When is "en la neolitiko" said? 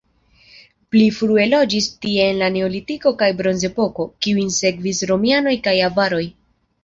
2.29-3.13